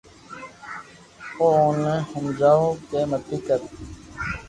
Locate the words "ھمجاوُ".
2.09-2.67